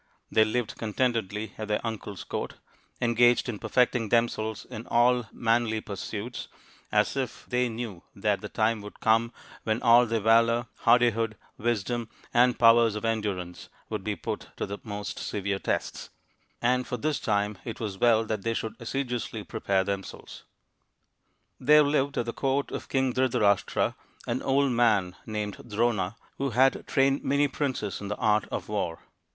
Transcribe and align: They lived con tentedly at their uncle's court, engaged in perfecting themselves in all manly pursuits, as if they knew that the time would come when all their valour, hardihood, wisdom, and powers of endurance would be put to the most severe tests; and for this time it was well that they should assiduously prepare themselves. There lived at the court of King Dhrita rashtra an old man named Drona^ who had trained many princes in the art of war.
They 0.31 0.43
lived 0.43 0.79
con 0.79 0.95
tentedly 0.95 1.51
at 1.59 1.67
their 1.67 1.85
uncle's 1.85 2.23
court, 2.23 2.55
engaged 2.99 3.47
in 3.47 3.59
perfecting 3.59 4.09
themselves 4.09 4.65
in 4.65 4.87
all 4.87 5.27
manly 5.31 5.79
pursuits, 5.79 6.47
as 6.91 7.15
if 7.15 7.45
they 7.47 7.69
knew 7.69 8.01
that 8.15 8.41
the 8.41 8.49
time 8.49 8.81
would 8.81 8.99
come 8.99 9.31
when 9.61 9.79
all 9.83 10.07
their 10.07 10.19
valour, 10.21 10.65
hardihood, 10.85 11.37
wisdom, 11.59 12.09
and 12.33 12.57
powers 12.57 12.95
of 12.95 13.05
endurance 13.05 13.69
would 13.89 14.03
be 14.03 14.15
put 14.15 14.49
to 14.57 14.65
the 14.65 14.79
most 14.83 15.19
severe 15.19 15.59
tests; 15.59 16.09
and 16.63 16.87
for 16.87 16.97
this 16.97 17.19
time 17.19 17.59
it 17.63 17.79
was 17.79 17.99
well 17.99 18.25
that 18.25 18.41
they 18.41 18.55
should 18.55 18.73
assiduously 18.79 19.43
prepare 19.43 19.83
themselves. 19.83 20.45
There 21.59 21.83
lived 21.83 22.17
at 22.17 22.25
the 22.25 22.33
court 22.33 22.71
of 22.71 22.89
King 22.89 23.13
Dhrita 23.13 23.39
rashtra 23.39 23.93
an 24.25 24.41
old 24.41 24.71
man 24.71 25.15
named 25.27 25.57
Drona^ 25.57 26.15
who 26.39 26.49
had 26.49 26.87
trained 26.87 27.23
many 27.23 27.47
princes 27.47 28.01
in 28.01 28.07
the 28.07 28.17
art 28.17 28.45
of 28.49 28.67
war. 28.67 29.01